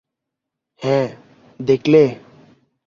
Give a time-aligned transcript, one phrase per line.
[0.81, 1.07] হ্যাঁ,
[1.59, 2.03] দেখলে?